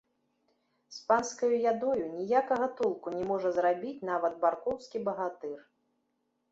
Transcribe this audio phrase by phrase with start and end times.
[0.95, 5.57] З панскаю ядою ніякага толку не можа зрабіць нават баркоўскі багатыр.